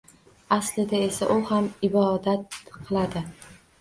[0.55, 3.23] Aslida esa u ham ibodat qiladi?